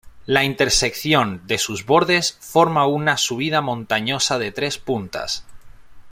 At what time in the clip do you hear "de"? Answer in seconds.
1.45-1.59, 4.39-4.51